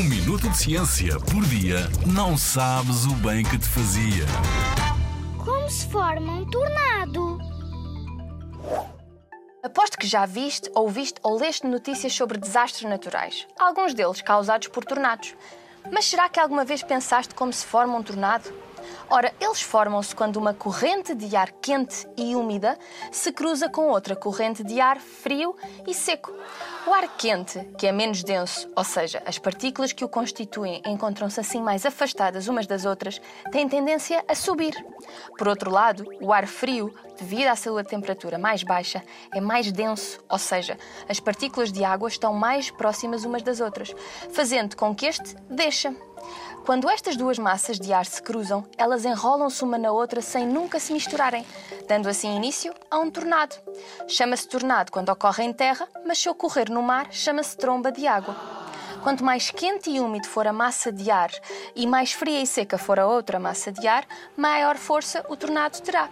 Um 0.00 0.04
minuto 0.04 0.48
de 0.48 0.56
ciência 0.56 1.20
por 1.20 1.44
dia 1.44 1.80
não 2.06 2.34
sabes 2.34 3.04
o 3.04 3.12
bem 3.16 3.44
que 3.44 3.58
te 3.58 3.68
fazia. 3.68 4.24
Como 5.44 5.68
se 5.68 5.86
forma 5.88 6.36
um 6.36 6.46
tornado? 6.46 7.38
Aposto 9.62 9.98
que 9.98 10.06
já 10.06 10.24
viste, 10.24 10.70
ouviste 10.74 11.20
ou 11.22 11.38
leste 11.38 11.66
notícias 11.66 12.14
sobre 12.14 12.38
desastres 12.38 12.88
naturais, 12.88 13.46
alguns 13.58 13.92
deles 13.92 14.22
causados 14.22 14.68
por 14.68 14.86
tornados. 14.86 15.34
Mas 15.92 16.06
será 16.06 16.30
que 16.30 16.40
alguma 16.40 16.64
vez 16.64 16.82
pensaste 16.82 17.34
como 17.34 17.52
se 17.52 17.66
forma 17.66 17.98
um 17.98 18.02
tornado? 18.02 18.50
Ora, 19.12 19.34
eles 19.40 19.60
formam-se 19.60 20.14
quando 20.14 20.36
uma 20.36 20.54
corrente 20.54 21.16
de 21.16 21.34
ar 21.34 21.50
quente 21.50 22.06
e 22.16 22.36
úmida 22.36 22.78
se 23.10 23.32
cruza 23.32 23.68
com 23.68 23.88
outra 23.88 24.14
corrente 24.14 24.62
de 24.62 24.80
ar 24.80 24.98
frio 24.98 25.56
e 25.84 25.92
seco. 25.92 26.32
O 26.86 26.94
ar 26.94 27.08
quente, 27.16 27.58
que 27.76 27.88
é 27.88 27.92
menos 27.92 28.22
denso, 28.22 28.70
ou 28.76 28.84
seja, 28.84 29.20
as 29.26 29.36
partículas 29.36 29.92
que 29.92 30.04
o 30.04 30.08
constituem 30.08 30.80
encontram-se 30.86 31.40
assim 31.40 31.60
mais 31.60 31.84
afastadas 31.84 32.46
umas 32.46 32.68
das 32.68 32.84
outras, 32.84 33.20
têm 33.50 33.68
tendência 33.68 34.24
a 34.28 34.34
subir. 34.36 34.74
Por 35.36 35.48
outro 35.48 35.72
lado, 35.72 36.06
o 36.20 36.32
ar 36.32 36.46
frio, 36.46 36.94
devido 37.18 37.48
à 37.48 37.56
sua 37.56 37.82
temperatura 37.82 38.38
mais 38.38 38.62
baixa, 38.62 39.02
é 39.34 39.40
mais 39.40 39.72
denso, 39.72 40.20
ou 40.28 40.38
seja, 40.38 40.78
as 41.08 41.18
partículas 41.18 41.72
de 41.72 41.82
água 41.82 42.08
estão 42.08 42.32
mais 42.32 42.70
próximas 42.70 43.24
umas 43.24 43.42
das 43.42 43.60
outras, 43.60 43.92
fazendo 44.32 44.76
com 44.76 44.94
que 44.94 45.06
este 45.06 45.34
deixa. 45.50 45.92
Quando 46.64 46.90
estas 46.90 47.16
duas 47.16 47.38
massas 47.38 47.80
de 47.80 47.92
ar 47.92 48.04
se 48.04 48.22
cruzam, 48.22 48.64
elas 48.76 49.04
enrolam-se 49.04 49.64
uma 49.64 49.78
na 49.78 49.90
outra 49.90 50.20
sem 50.20 50.46
nunca 50.46 50.78
se 50.78 50.92
misturarem, 50.92 51.44
dando 51.88 52.08
assim 52.08 52.36
início 52.36 52.74
a 52.90 52.98
um 52.98 53.10
tornado. 53.10 53.56
Chama-se 54.06 54.46
tornado 54.46 54.92
quando 54.92 55.08
ocorre 55.08 55.42
em 55.42 55.52
terra, 55.52 55.88
mas 56.06 56.18
se 56.18 56.28
ocorrer 56.28 56.70
no 56.70 56.82
mar, 56.82 57.08
chama-se 57.10 57.56
tromba 57.56 57.90
de 57.90 58.06
água. 58.06 58.36
Quanto 59.02 59.24
mais 59.24 59.50
quente 59.50 59.90
e 59.90 59.98
úmido 59.98 60.28
for 60.28 60.46
a 60.46 60.52
massa 60.52 60.92
de 60.92 61.10
ar 61.10 61.30
e 61.74 61.86
mais 61.86 62.12
fria 62.12 62.42
e 62.42 62.46
seca 62.46 62.76
for 62.76 63.00
a 63.00 63.06
outra 63.06 63.40
massa 63.40 63.72
de 63.72 63.88
ar, 63.88 64.06
maior 64.36 64.76
força 64.76 65.24
o 65.28 65.36
tornado 65.36 65.80
terá. 65.80 66.10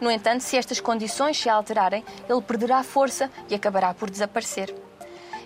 No 0.00 0.10
entanto, 0.10 0.40
se 0.40 0.56
estas 0.56 0.80
condições 0.80 1.38
se 1.38 1.50
alterarem, 1.50 2.02
ele 2.28 2.40
perderá 2.40 2.82
força 2.82 3.30
e 3.50 3.54
acabará 3.54 3.92
por 3.92 4.08
desaparecer. 4.08 4.74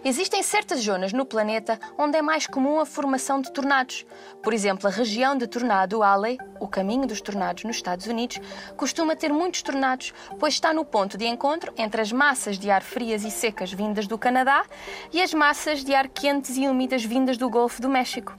Existem 0.06 0.42
certas 0.42 0.80
zonas 0.80 1.14
no 1.14 1.24
planeta 1.24 1.80
onde 1.96 2.18
é 2.18 2.20
mais 2.20 2.46
comum 2.46 2.78
a 2.78 2.84
formação 2.84 3.40
de 3.40 3.50
tornados. 3.50 4.04
Por 4.42 4.52
exemplo, 4.52 4.86
a 4.86 4.90
região 4.90 5.34
de 5.34 5.46
Tornado 5.46 6.02
Alley, 6.02 6.36
o 6.60 6.68
caminho 6.68 7.06
dos 7.06 7.22
tornados 7.22 7.64
nos 7.64 7.76
Estados 7.76 8.06
Unidos, 8.06 8.38
costuma 8.76 9.16
ter 9.16 9.32
muitos 9.32 9.62
tornados, 9.62 10.12
pois 10.38 10.52
está 10.52 10.74
no 10.74 10.84
ponto 10.84 11.16
de 11.16 11.24
encontro 11.24 11.72
entre 11.78 12.02
as 12.02 12.12
massas 12.12 12.58
de 12.58 12.70
ar 12.70 12.82
frias 12.82 13.24
e 13.24 13.30
secas 13.30 13.72
vindas 13.72 14.06
do 14.06 14.18
Canadá 14.18 14.66
e 15.10 15.22
as 15.22 15.32
massas 15.32 15.82
de 15.82 15.94
ar 15.94 16.06
quentes 16.08 16.58
e 16.58 16.68
úmidas 16.68 17.02
vindas 17.02 17.38
do 17.38 17.48
Golfo 17.48 17.80
do 17.80 17.88
México. 17.88 18.36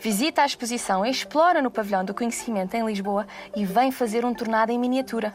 Visita 0.00 0.40
a 0.40 0.46
exposição 0.46 1.04
Explora 1.04 1.60
no 1.60 1.70
Pavilhão 1.70 2.02
do 2.02 2.14
Conhecimento 2.14 2.74
em 2.74 2.86
Lisboa 2.86 3.26
e 3.54 3.66
vem 3.66 3.92
fazer 3.92 4.24
um 4.24 4.32
tornado 4.32 4.72
em 4.72 4.78
miniatura. 4.78 5.34